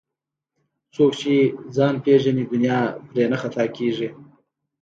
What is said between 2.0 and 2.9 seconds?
پیژني دنیا